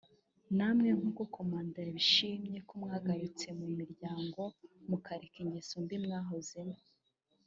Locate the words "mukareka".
4.89-5.37